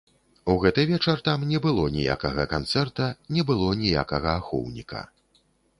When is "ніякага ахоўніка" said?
3.87-5.07